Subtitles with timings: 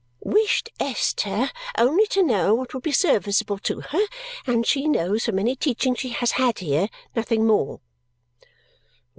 [0.35, 4.03] "Wished Esther only to know what would be serviceable to her.
[4.47, 7.81] And she knows, from any teaching she has had here, nothing more."